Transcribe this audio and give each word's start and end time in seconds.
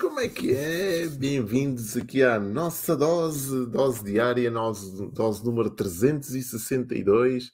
Como 0.00 0.18
é 0.18 0.28
que 0.28 0.52
é? 0.52 1.06
Bem-vindos 1.06 1.96
aqui 1.96 2.20
à 2.20 2.40
nossa 2.40 2.96
dose, 2.96 3.64
dose 3.66 4.04
diária, 4.04 4.50
dose, 4.50 5.08
dose 5.12 5.44
número 5.44 5.70
362 5.70 7.52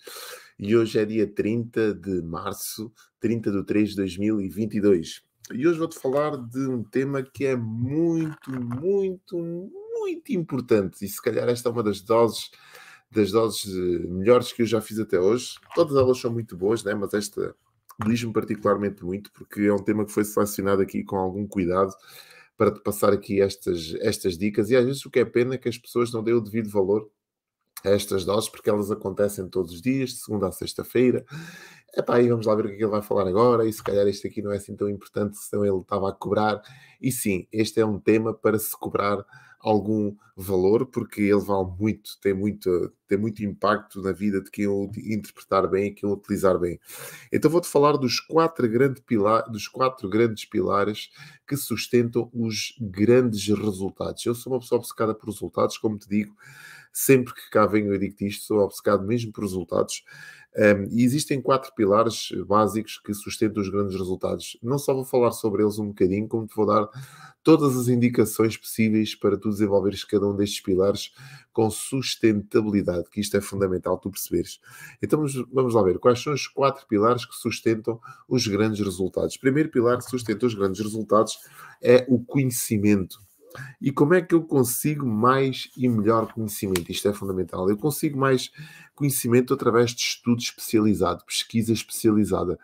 e 0.58 0.74
hoje 0.74 0.98
é 0.98 1.04
dia 1.04 1.26
30 1.26 1.94
de 1.94 2.22
março, 2.22 2.90
30 3.20 3.52
de 3.52 3.62
3 3.62 3.90
de 3.90 3.96
2022. 3.96 5.22
E 5.52 5.68
hoje 5.68 5.78
vou-te 5.78 5.98
falar 5.98 6.36
de 6.38 6.66
um 6.66 6.82
tema 6.82 7.22
que 7.22 7.44
é 7.44 7.54
muito, 7.54 8.50
muito, 8.50 9.36
muito 9.36 10.32
importante 10.32 11.04
e 11.04 11.08
se 11.08 11.20
calhar 11.20 11.46
esta 11.48 11.68
é 11.68 11.72
uma 11.72 11.82
das 11.82 12.00
doses 12.00 12.50
das 13.10 13.30
doses 13.30 13.72
eh, 13.72 14.06
melhores 14.08 14.52
que 14.52 14.62
eu 14.62 14.66
já 14.66 14.80
fiz 14.80 14.98
até 14.98 15.20
hoje. 15.20 15.56
Todas 15.74 15.94
elas 15.96 16.18
são 16.18 16.32
muito 16.32 16.56
boas, 16.56 16.82
né? 16.82 16.94
mas 16.94 17.14
esta 17.14 17.54
diz-me 18.04 18.32
particularmente 18.32 19.04
muito 19.04 19.30
porque 19.32 19.62
é 19.62 19.72
um 19.72 19.82
tema 19.82 20.04
que 20.04 20.12
foi 20.12 20.24
selecionado 20.24 20.82
aqui 20.82 21.02
com 21.02 21.16
algum 21.16 21.46
cuidado 21.46 21.94
para 22.56 22.70
te 22.70 22.80
passar 22.80 23.12
aqui 23.12 23.40
estas, 23.40 23.94
estas 24.00 24.36
dicas. 24.36 24.70
E 24.70 24.76
às 24.76 24.84
vezes 24.84 25.04
o 25.04 25.10
que 25.10 25.20
é 25.20 25.24
pena 25.24 25.54
é 25.54 25.58
que 25.58 25.68
as 25.68 25.78
pessoas 25.78 26.12
não 26.12 26.22
dêem 26.22 26.36
o 26.36 26.40
devido 26.40 26.70
valor 26.70 27.08
a 27.84 27.90
estas 27.90 28.24
doses, 28.24 28.48
porque 28.48 28.70
elas 28.70 28.90
acontecem 28.90 29.48
todos 29.48 29.72
os 29.72 29.82
dias, 29.82 30.10
de 30.10 30.16
segunda 30.16 30.48
a 30.48 30.52
sexta-feira. 30.52 31.24
Epá, 31.96 32.16
aí 32.16 32.28
vamos 32.28 32.46
lá 32.46 32.54
ver 32.54 32.64
o 32.64 32.68
que, 32.68 32.74
é 32.74 32.76
que 32.76 32.84
ele 32.84 32.90
vai 32.90 33.02
falar 33.02 33.28
agora, 33.28 33.66
e 33.66 33.72
se 33.72 33.82
calhar 33.82 34.06
este 34.06 34.26
aqui 34.26 34.42
não 34.42 34.52
é 34.52 34.56
assim 34.56 34.74
tão 34.74 34.88
importante, 34.88 35.36
senão 35.36 35.64
ele 35.64 35.78
estava 35.78 36.08
a 36.10 36.12
cobrar. 36.12 36.60
E 37.00 37.12
sim, 37.12 37.46
este 37.52 37.80
é 37.80 37.86
um 37.86 37.98
tema 37.98 38.34
para 38.34 38.58
se 38.58 38.76
cobrar 38.76 39.24
algum 39.66 40.14
valor, 40.36 40.86
porque 40.86 41.20
ele 41.22 41.40
vale 41.40 41.66
muito, 41.76 42.20
tem 42.22 42.32
muito, 42.32 42.92
tem 43.08 43.18
muito 43.18 43.44
impacto 43.44 44.00
na 44.00 44.12
vida 44.12 44.40
de 44.40 44.48
quem 44.48 44.68
o 44.68 44.88
interpretar 44.96 45.68
bem 45.68 45.88
e 45.88 45.90
quem 45.92 46.08
o 46.08 46.12
utilizar 46.12 46.56
bem. 46.56 46.78
Então 47.32 47.50
vou-te 47.50 47.66
falar 47.66 47.96
dos 47.96 48.20
quatro, 48.20 48.68
grande 48.68 49.02
pilar, 49.02 49.50
dos 49.50 49.66
quatro 49.66 50.08
grandes 50.08 50.44
pilares 50.44 51.10
que 51.48 51.56
sustentam 51.56 52.30
os 52.32 52.76
grandes 52.80 53.44
resultados. 53.48 54.24
Eu 54.24 54.36
sou 54.36 54.52
uma 54.52 54.60
pessoa 54.60 54.78
obcecada 54.78 55.12
por 55.12 55.28
resultados, 55.28 55.76
como 55.78 55.98
te 55.98 56.08
digo, 56.08 56.32
sempre 56.92 57.34
que 57.34 57.50
cá 57.50 57.66
venho 57.66 57.92
eu 57.92 57.98
digo 57.98 58.14
isto, 58.20 58.44
sou 58.44 58.60
obcecado 58.60 59.04
mesmo 59.04 59.32
por 59.32 59.42
resultados. 59.42 60.04
Um, 60.56 60.88
e 60.90 61.04
existem 61.04 61.40
quatro 61.40 61.70
pilares 61.74 62.30
básicos 62.46 62.98
que 62.98 63.12
sustentam 63.12 63.62
os 63.62 63.68
grandes 63.68 63.94
resultados. 63.94 64.56
Não 64.62 64.78
só 64.78 64.94
vou 64.94 65.04
falar 65.04 65.32
sobre 65.32 65.62
eles 65.62 65.78
um 65.78 65.88
bocadinho, 65.88 66.26
como 66.26 66.46
te 66.46 66.56
vou 66.56 66.64
dar 66.64 66.88
todas 67.42 67.76
as 67.76 67.88
indicações 67.88 68.56
possíveis 68.56 69.14
para 69.14 69.36
tu 69.36 69.50
desenvolveres 69.50 70.02
cada 70.02 70.26
um 70.26 70.34
destes 70.34 70.60
pilares 70.60 71.12
com 71.52 71.70
sustentabilidade, 71.70 73.08
que 73.10 73.20
isto 73.20 73.36
é 73.36 73.40
fundamental 73.40 73.98
tu 73.98 74.10
perceberes. 74.10 74.58
Então 75.02 75.22
vamos, 75.52 75.74
lá 75.74 75.82
ver 75.82 75.98
quais 75.98 76.22
são 76.22 76.32
os 76.32 76.48
quatro 76.48 76.86
pilares 76.86 77.26
que 77.26 77.34
sustentam 77.36 78.00
os 78.26 78.46
grandes 78.46 78.80
resultados. 78.80 79.36
O 79.36 79.40
primeiro 79.40 79.70
pilar 79.70 79.98
que 79.98 80.10
sustenta 80.10 80.46
os 80.46 80.54
grandes 80.54 80.80
resultados 80.80 81.38
é 81.82 82.06
o 82.08 82.18
conhecimento. 82.18 83.25
E 83.80 83.90
como 83.90 84.14
é 84.14 84.22
que 84.22 84.34
eu 84.34 84.42
consigo 84.42 85.06
mais 85.06 85.70
e 85.76 85.88
melhor 85.88 86.32
conhecimento? 86.32 86.90
Isto 86.90 87.08
é 87.08 87.12
fundamental. 87.12 87.68
Eu 87.68 87.76
consigo 87.76 88.18
mais 88.18 88.50
conhecimento 88.94 89.52
através 89.52 89.90
de 89.90 90.02
estudo 90.02 90.40
especializado, 90.40 91.24
pesquisa 91.24 91.72
especializada, 91.72 92.58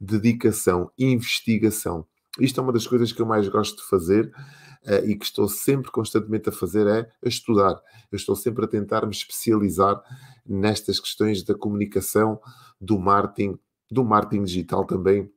dedicação, 0.00 0.90
investigação. 0.98 2.06
Isto 2.38 2.60
é 2.60 2.62
uma 2.62 2.72
das 2.72 2.86
coisas 2.86 3.12
que 3.12 3.20
eu 3.20 3.26
mais 3.26 3.48
gosto 3.48 3.78
de 3.82 3.88
fazer 3.88 4.26
uh, 4.86 5.04
e 5.04 5.16
que 5.16 5.24
estou 5.24 5.48
sempre 5.48 5.90
constantemente 5.90 6.48
a 6.48 6.52
fazer 6.52 6.86
é 6.86 7.10
a 7.24 7.28
estudar. 7.28 7.80
Eu 8.12 8.16
estou 8.16 8.36
sempre 8.36 8.64
a 8.64 8.68
tentar 8.68 9.04
me 9.04 9.12
especializar 9.12 10.00
nestas 10.46 11.00
questões 11.00 11.42
da 11.42 11.54
comunicação, 11.54 12.40
do 12.80 12.98
marketing, 12.98 13.58
do 13.90 14.04
marketing 14.04 14.44
digital 14.44 14.84
também, 14.84 15.30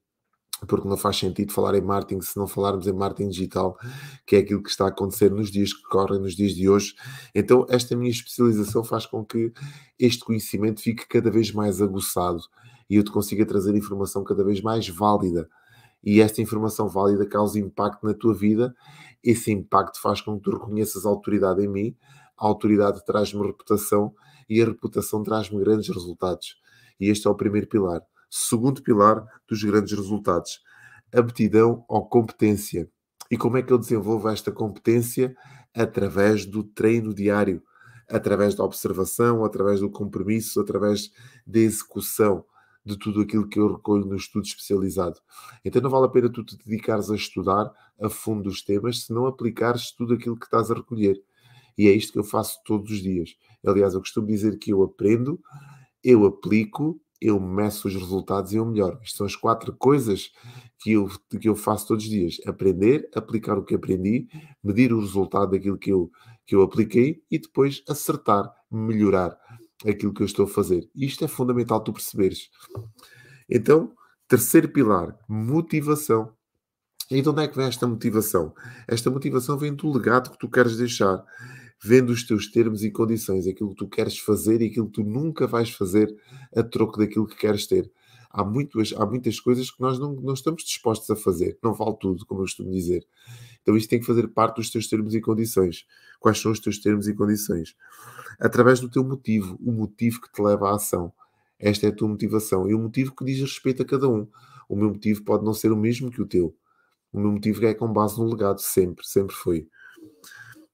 porque 0.67 0.87
não 0.87 0.97
faz 0.97 1.17
sentido 1.17 1.51
falar 1.51 1.75
em 1.75 1.81
marketing 1.81 2.21
se 2.21 2.37
não 2.37 2.47
falarmos 2.47 2.87
em 2.87 2.93
marketing 2.93 3.29
digital, 3.29 3.77
que 4.25 4.35
é 4.35 4.39
aquilo 4.39 4.61
que 4.61 4.69
está 4.69 4.85
a 4.85 4.89
acontecer 4.89 5.31
nos 5.31 5.49
dias 5.49 5.73
que 5.73 5.83
correm, 5.83 6.19
nos 6.19 6.35
dias 6.35 6.53
de 6.53 6.69
hoje. 6.69 6.93
Então, 7.33 7.65
esta 7.69 7.95
minha 7.95 8.11
especialização 8.11 8.83
faz 8.83 9.05
com 9.05 9.25
que 9.25 9.51
este 9.99 10.23
conhecimento 10.23 10.81
fique 10.81 11.07
cada 11.07 11.31
vez 11.31 11.51
mais 11.51 11.81
aguçado 11.81 12.41
e 12.89 12.95
eu 12.95 13.03
te 13.03 13.11
consiga 13.11 13.45
trazer 13.45 13.75
informação 13.75 14.23
cada 14.23 14.43
vez 14.43 14.61
mais 14.61 14.87
válida. 14.87 15.49
E 16.03 16.19
esta 16.19 16.41
informação 16.41 16.87
válida 16.87 17.25
causa 17.25 17.59
impacto 17.59 18.05
na 18.05 18.13
tua 18.13 18.33
vida. 18.33 18.75
Esse 19.23 19.51
impacto 19.51 20.01
faz 20.01 20.19
com 20.19 20.35
que 20.35 20.43
tu 20.43 20.51
reconheças 20.51 21.05
a 21.05 21.09
autoridade 21.09 21.63
em 21.63 21.67
mim. 21.67 21.95
A 22.37 22.47
autoridade 22.47 23.03
traz-me 23.05 23.45
reputação 23.45 24.13
e 24.49 24.61
a 24.61 24.65
reputação 24.65 25.23
traz-me 25.23 25.59
grandes 25.59 25.87
resultados. 25.89 26.57
E 26.99 27.07
este 27.07 27.27
é 27.27 27.29
o 27.29 27.35
primeiro 27.35 27.67
pilar 27.67 28.01
segundo 28.31 28.81
pilar 28.81 29.25
dos 29.45 29.61
grandes 29.61 29.91
resultados, 29.91 30.61
aptidão 31.13 31.83
ou 31.89 32.07
competência. 32.07 32.89
E 33.29 33.37
como 33.37 33.57
é 33.57 33.61
que 33.61 33.73
eu 33.73 33.77
desenvolvo 33.77 34.29
esta 34.29 34.51
competência? 34.51 35.35
Através 35.73 36.45
do 36.45 36.63
treino 36.63 37.13
diário, 37.13 37.61
através 38.09 38.55
da 38.55 38.63
observação, 38.63 39.43
através 39.43 39.81
do 39.81 39.89
compromisso, 39.89 40.59
através 40.61 41.11
da 41.45 41.59
execução 41.59 42.45
de 42.83 42.97
tudo 42.97 43.21
aquilo 43.21 43.47
que 43.47 43.59
eu 43.59 43.73
recolho 43.73 44.05
no 44.05 44.15
estudo 44.15 44.45
especializado. 44.45 45.19
Então 45.63 45.81
não 45.81 45.89
vale 45.89 46.05
a 46.05 46.09
pena 46.09 46.31
tu 46.31 46.43
te 46.43 46.57
dedicares 46.57 47.11
a 47.11 47.15
estudar 47.15 47.71
a 47.99 48.09
fundo 48.09 48.49
os 48.49 48.63
temas 48.63 49.05
se 49.05 49.13
não 49.13 49.27
aplicares 49.27 49.91
tudo 49.91 50.13
aquilo 50.13 50.37
que 50.37 50.45
estás 50.45 50.71
a 50.71 50.73
recolher. 50.73 51.21
E 51.77 51.87
é 51.87 51.91
isto 51.91 52.13
que 52.13 52.19
eu 52.19 52.23
faço 52.23 52.59
todos 52.65 52.91
os 52.91 53.01
dias. 53.01 53.35
Aliás, 53.65 53.93
eu 53.93 53.99
costumo 53.99 54.27
dizer 54.27 54.57
que 54.57 54.71
eu 54.71 54.81
aprendo, 54.83 55.39
eu 56.03 56.25
aplico 56.25 56.99
eu 57.21 57.39
meço 57.39 57.87
os 57.87 57.93
resultados 57.93 58.51
e 58.51 58.55
eu 58.55 58.65
melhoro. 58.65 58.99
Isto 59.03 59.17
são 59.17 59.25
as 59.27 59.35
quatro 59.35 59.71
coisas 59.73 60.31
que 60.79 60.93
eu, 60.93 61.07
que 61.39 61.47
eu 61.47 61.55
faço 61.55 61.87
todos 61.87 62.03
os 62.03 62.09
dias: 62.09 62.37
aprender, 62.47 63.07
aplicar 63.15 63.57
o 63.57 63.63
que 63.63 63.75
aprendi, 63.75 64.27
medir 64.63 64.91
o 64.91 64.99
resultado 64.99 65.51
daquilo 65.51 65.77
que 65.77 65.91
eu, 65.91 66.11
que 66.45 66.55
eu 66.55 66.63
apliquei 66.63 67.21
e 67.29 67.37
depois 67.37 67.83
acertar, 67.87 68.51
melhorar 68.71 69.37
aquilo 69.87 70.13
que 70.13 70.23
eu 70.23 70.25
estou 70.25 70.45
a 70.45 70.49
fazer. 70.49 70.89
Isto 70.95 71.23
é 71.25 71.27
fundamental 71.27 71.79
tu 71.81 71.93
perceberes. 71.93 72.49
Então, 73.47 73.93
terceiro 74.27 74.69
pilar: 74.69 75.15
motivação. 75.29 76.33
E 77.09 77.21
de 77.21 77.27
onde 77.27 77.43
é 77.43 77.47
que 77.47 77.57
vem 77.57 77.67
esta 77.67 77.85
motivação? 77.85 78.53
Esta 78.87 79.09
motivação 79.09 79.57
vem 79.57 79.75
do 79.75 79.91
legado 79.91 80.31
que 80.31 80.39
tu 80.39 80.49
queres 80.49 80.77
deixar 80.77 81.23
vendo 81.83 82.11
os 82.11 82.23
teus 82.23 82.47
termos 82.47 82.83
e 82.83 82.91
condições, 82.91 83.47
aquilo 83.47 83.71
que 83.71 83.77
tu 83.77 83.87
queres 83.87 84.19
fazer 84.19 84.61
e 84.61 84.67
aquilo 84.67 84.85
que 84.85 84.93
tu 84.93 85.03
nunca 85.03 85.47
vais 85.47 85.71
fazer 85.71 86.15
a 86.55 86.61
troco 86.61 86.97
daquilo 86.97 87.25
que 87.25 87.35
queres 87.35 87.65
ter. 87.65 87.91
Há 88.29 88.45
muitas, 88.45 88.93
há 88.95 89.05
muitas 89.05 89.39
coisas 89.39 89.71
que 89.71 89.81
nós 89.81 89.99
não, 89.99 90.13
não 90.13 90.33
estamos 90.33 90.63
dispostos 90.63 91.09
a 91.09 91.15
fazer. 91.15 91.57
Não 91.61 91.73
vale 91.73 91.97
tudo, 91.99 92.25
como 92.25 92.41
eu 92.41 92.45
costumo 92.45 92.71
dizer. 92.71 93.05
Então 93.61 93.75
isto 93.75 93.89
tem 93.89 93.99
que 93.99 94.05
fazer 94.05 94.27
parte 94.29 94.57
dos 94.57 94.69
teus 94.69 94.87
termos 94.87 95.13
e 95.15 95.19
condições. 95.19 95.85
Quais 96.19 96.39
são 96.39 96.51
os 96.51 96.59
teus 96.59 96.79
termos 96.79 97.07
e 97.07 97.13
condições? 97.13 97.75
Através 98.39 98.79
do 98.79 98.87
teu 98.87 99.03
motivo, 99.03 99.57
o 99.61 99.71
motivo 99.71 100.21
que 100.21 100.31
te 100.31 100.41
leva 100.41 100.69
à 100.69 100.75
ação. 100.75 101.11
Esta 101.59 101.87
é 101.87 101.89
a 101.89 101.95
tua 101.95 102.07
motivação. 102.07 102.69
E 102.69 102.73
o 102.73 102.79
motivo 102.79 103.13
que 103.13 103.25
diz 103.25 103.41
respeito 103.41 103.81
a 103.81 103.85
cada 103.85 104.07
um. 104.07 104.27
O 104.69 104.75
meu 104.75 104.89
motivo 104.89 105.23
pode 105.23 105.43
não 105.43 105.53
ser 105.53 105.71
o 105.71 105.77
mesmo 105.77 106.09
que 106.09 106.21
o 106.21 106.25
teu. 106.25 106.55
O 107.11 107.19
meu 107.19 107.31
motivo 107.31 107.65
é 107.65 107.73
com 107.73 107.91
base 107.91 108.17
no 108.17 108.29
legado, 108.29 108.59
sempre, 108.59 109.05
sempre 109.05 109.35
foi 109.35 109.67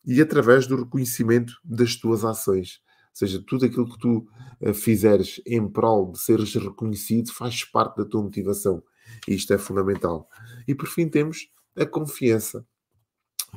e 0.07 0.21
através 0.21 0.65
do 0.65 0.77
reconhecimento 0.77 1.53
das 1.63 1.97
tuas 1.97 2.23
ações. 2.23 2.79
Ou 3.09 3.19
seja, 3.19 3.43
tudo 3.45 3.65
aquilo 3.65 3.89
que 3.89 3.99
tu 3.99 4.27
uh, 4.61 4.73
fizeres 4.73 5.41
em 5.45 5.67
prol 5.67 6.11
de 6.11 6.19
seres 6.19 6.55
reconhecido 6.55 7.33
faz 7.33 7.65
parte 7.65 7.97
da 7.97 8.05
tua 8.05 8.23
motivação. 8.23 8.81
E 9.27 9.35
isto 9.35 9.53
é 9.53 9.57
fundamental. 9.57 10.29
E 10.67 10.73
por 10.73 10.87
fim 10.87 11.09
temos 11.09 11.49
a 11.75 11.85
confiança. 11.85 12.65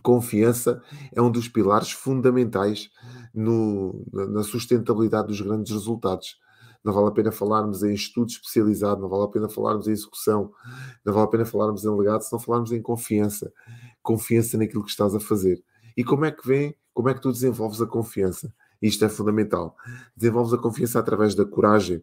Confiança 0.02 0.82
é 1.12 1.20
um 1.20 1.30
dos 1.30 1.48
pilares 1.48 1.92
fundamentais 1.92 2.90
no, 3.34 4.04
na 4.12 4.42
sustentabilidade 4.42 5.28
dos 5.28 5.40
grandes 5.40 5.72
resultados. 5.72 6.36
Não 6.82 6.92
vale 6.92 7.08
a 7.08 7.12
pena 7.12 7.30
falarmos 7.30 7.82
em 7.82 7.92
estudo 7.92 8.30
especializado, 8.30 9.02
não 9.02 9.08
vale 9.08 9.24
a 9.24 9.28
pena 9.28 9.48
falarmos 9.48 9.86
em 9.86 9.92
execução, 9.92 10.50
não 11.04 11.12
vale 11.12 11.26
a 11.26 11.30
pena 11.30 11.44
falarmos 11.44 11.84
em 11.84 11.90
legado 11.90 12.22
se 12.22 12.32
não 12.32 12.38
falarmos 12.38 12.72
em 12.72 12.80
confiança. 12.80 13.52
Confiança 14.02 14.56
naquilo 14.56 14.84
que 14.84 14.90
estás 14.90 15.14
a 15.14 15.20
fazer. 15.20 15.62
E 16.00 16.02
como 16.02 16.24
é 16.24 16.30
que 16.30 16.48
vem, 16.48 16.74
como 16.94 17.10
é 17.10 17.14
que 17.14 17.20
tu 17.20 17.30
desenvolves 17.30 17.78
a 17.82 17.86
confiança? 17.86 18.50
Isto 18.80 19.04
é 19.04 19.08
fundamental. 19.10 19.76
Desenvolves 20.16 20.54
a 20.54 20.56
confiança 20.56 20.98
através 20.98 21.34
da 21.34 21.44
coragem, 21.44 22.02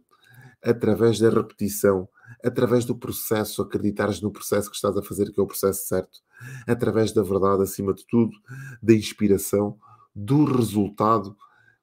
através 0.63 1.17
da 1.17 1.31
repetição, 1.31 2.07
através 2.45 2.85
do 2.85 2.95
processo, 2.95 3.59
acreditares 3.59 4.21
no 4.21 4.29
processo 4.29 4.69
que 4.69 4.75
estás 4.75 4.95
a 4.95 5.01
fazer, 5.01 5.31
que 5.31 5.39
é 5.39 5.43
o 5.43 5.47
processo 5.47 5.87
certo, 5.87 6.19
através 6.67 7.11
da 7.11 7.23
verdade 7.23 7.63
acima 7.63 7.91
de 7.91 8.05
tudo, 8.05 8.37
da 8.83 8.93
inspiração, 8.93 9.79
do 10.13 10.45
resultado. 10.45 11.35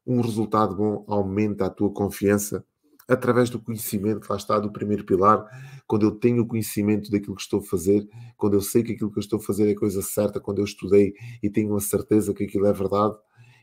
Um 0.06 0.20
resultado 0.20 0.76
bom 0.76 1.04
aumenta 1.08 1.66
a 1.66 1.70
tua 1.70 1.92
confiança 1.92 2.64
através 3.08 3.50
do 3.50 3.60
conhecimento, 3.60 4.26
lá 4.28 4.36
está, 4.36 4.58
do 4.58 4.72
primeiro 4.72 5.04
pilar, 5.04 5.44
quando 5.86 6.04
eu 6.06 6.12
tenho 6.12 6.42
o 6.42 6.46
conhecimento 6.46 7.10
daquilo 7.10 7.34
que 7.34 7.42
estou 7.42 7.60
a 7.60 7.62
fazer, 7.62 8.08
quando 8.36 8.54
eu 8.54 8.60
sei 8.60 8.82
que 8.82 8.92
aquilo 8.92 9.10
que 9.10 9.18
eu 9.18 9.22
estou 9.22 9.38
a 9.38 9.42
fazer 9.42 9.70
é 9.70 9.74
coisa 9.74 10.02
certa, 10.02 10.40
quando 10.40 10.58
eu 10.58 10.64
estudei 10.64 11.14
e 11.42 11.50
tenho 11.50 11.74
a 11.76 11.80
certeza 11.80 12.32
que 12.32 12.44
aquilo 12.44 12.66
é 12.66 12.72
verdade, 12.72 13.14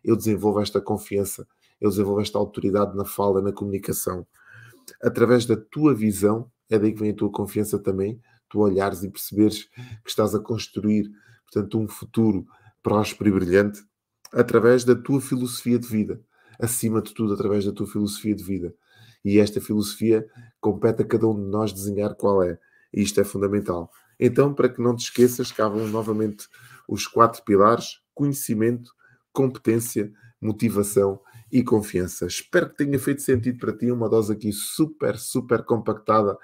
eu 0.03 0.15
desenvolvo 0.15 0.59
esta 0.61 0.79
confiança, 0.79 1.47
eu 1.79 1.89
desenvolvo 1.89 2.21
esta 2.21 2.37
autoridade 2.37 2.95
na 2.95 3.05
fala, 3.05 3.41
na 3.41 3.51
comunicação. 3.51 4.25
Através 5.01 5.45
da 5.45 5.55
tua 5.55 5.93
visão, 5.93 6.51
é 6.69 6.77
daí 6.77 6.93
que 6.93 6.99
vem 6.99 7.11
a 7.11 7.15
tua 7.15 7.31
confiança 7.31 7.79
também, 7.79 8.19
tu 8.49 8.59
olhares 8.59 9.03
e 9.03 9.09
perceberes 9.09 9.65
que 10.03 10.09
estás 10.09 10.35
a 10.35 10.39
construir 10.39 11.09
portanto, 11.51 11.79
um 11.79 11.87
futuro 11.87 12.45
próspero 12.81 13.29
e 13.29 13.33
brilhante 13.33 13.83
através 14.33 14.83
da 14.85 14.95
tua 14.95 15.19
filosofia 15.19 15.77
de 15.77 15.87
vida. 15.87 16.21
Acima 16.59 17.01
de 17.01 17.13
tudo, 17.13 17.33
através 17.33 17.65
da 17.65 17.71
tua 17.71 17.87
filosofia 17.87 18.33
de 18.33 18.43
vida. 18.43 18.73
E 19.23 19.39
esta 19.39 19.61
filosofia 19.61 20.27
compete 20.59 21.01
a 21.01 21.05
cada 21.05 21.27
um 21.27 21.35
de 21.35 21.49
nós 21.49 21.71
desenhar 21.71 22.15
qual 22.15 22.43
é. 22.43 22.57
E 22.93 23.01
isto 23.01 23.19
é 23.21 23.23
fundamental. 23.23 23.91
Então, 24.19 24.53
para 24.53 24.69
que 24.69 24.81
não 24.81 24.95
te 24.95 25.03
esqueças, 25.03 25.51
cabem 25.51 25.87
novamente 25.87 26.47
os 26.87 27.07
quatro 27.07 27.43
pilares: 27.43 28.01
conhecimento, 28.13 28.91
competência, 29.31 30.11
motivação 30.39 31.19
e 31.51 31.63
confiança. 31.63 32.25
Espero 32.25 32.69
que 32.69 32.77
tenha 32.77 32.99
feito 32.99 33.21
sentido 33.21 33.59
para 33.59 33.75
ti. 33.75 33.91
Uma 33.91 34.09
dose 34.09 34.31
aqui 34.33 34.51
super, 34.51 35.17
super 35.17 35.63
compactada, 35.63 36.37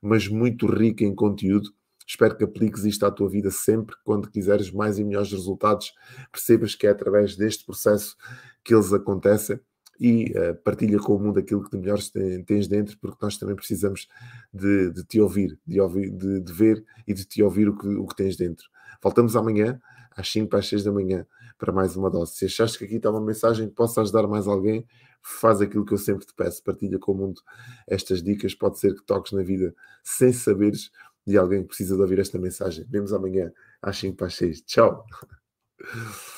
mas 0.00 0.28
muito 0.28 0.66
rica 0.66 1.04
em 1.04 1.14
conteúdo. 1.14 1.72
Espero 2.06 2.36
que 2.36 2.44
apliques 2.44 2.84
isto 2.84 3.04
à 3.04 3.10
tua 3.10 3.28
vida 3.28 3.50
sempre, 3.50 3.94
quando 4.02 4.30
quiseres 4.30 4.70
mais 4.70 4.98
e 4.98 5.04
melhores 5.04 5.30
resultados, 5.30 5.92
percebas 6.32 6.74
que 6.74 6.86
é 6.86 6.90
através 6.90 7.36
deste 7.36 7.66
processo 7.66 8.16
que 8.64 8.74
eles 8.74 8.94
acontecem 8.94 9.60
e 9.98 10.32
uh, 10.32 10.54
partilha 10.62 10.98
com 10.98 11.16
o 11.16 11.18
mundo 11.18 11.38
aquilo 11.38 11.62
que 11.62 11.70
de 11.70 11.78
melhores 11.78 12.12
tens 12.46 12.68
dentro, 12.68 12.96
porque 12.98 13.18
nós 13.20 13.36
também 13.36 13.56
precisamos 13.56 14.08
de, 14.52 14.90
de 14.90 15.04
te 15.04 15.20
ouvir, 15.20 15.58
de, 15.66 15.80
ouvir 15.80 16.10
de, 16.10 16.40
de, 16.40 16.52
ver 16.52 16.84
e 17.06 17.12
de 17.12 17.24
te 17.24 17.42
ouvir 17.42 17.68
o 17.68 17.76
que, 17.76 17.88
o 17.88 18.06
que 18.06 18.16
tens 18.16 18.36
dentro. 18.36 18.68
Voltamos 19.02 19.34
amanhã, 19.36 19.80
às 20.16 20.30
5 20.30 20.48
para 20.48 20.60
as 20.60 20.68
6 20.68 20.84
da 20.84 20.92
manhã, 20.92 21.26
para 21.58 21.72
mais 21.72 21.96
uma 21.96 22.10
dose. 22.10 22.36
Se 22.36 22.44
achaste 22.46 22.78
que 22.78 22.84
aqui 22.84 22.96
está 22.96 23.10
uma 23.10 23.20
mensagem 23.20 23.68
que 23.68 23.74
possa 23.74 24.00
ajudar 24.00 24.26
mais 24.26 24.46
alguém, 24.46 24.86
faz 25.20 25.60
aquilo 25.60 25.84
que 25.84 25.92
eu 25.92 25.98
sempre 25.98 26.26
te 26.26 26.34
peço, 26.34 26.62
partilha 26.62 26.98
com 26.98 27.12
o 27.12 27.14
mundo 27.16 27.40
estas 27.86 28.22
dicas. 28.22 28.54
Pode 28.54 28.78
ser 28.78 28.94
que 28.94 29.04
toques 29.04 29.32
na 29.32 29.42
vida 29.42 29.74
sem 30.04 30.32
saberes 30.32 30.90
de 31.26 31.36
alguém 31.36 31.62
que 31.62 31.68
precisa 31.68 31.94
de 31.96 32.00
ouvir 32.00 32.18
esta 32.20 32.38
mensagem. 32.38 32.86
Vemos 32.88 33.12
amanhã 33.12 33.52
às 33.82 33.98
5 33.98 34.16
para 34.16 34.28
as 34.28 34.34
6. 34.34 34.62
Tchau! 34.62 35.04